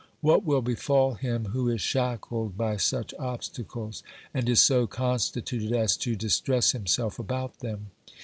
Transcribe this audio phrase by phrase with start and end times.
[0.21, 4.01] What will befall him who is shackled by such obstacles
[4.33, 7.91] and is so constituted as to distress himself about them